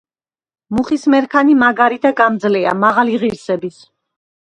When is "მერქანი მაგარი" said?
1.15-2.01